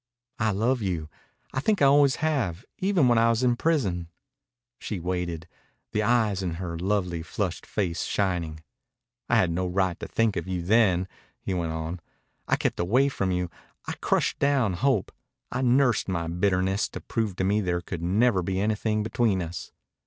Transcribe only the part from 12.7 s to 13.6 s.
away from you.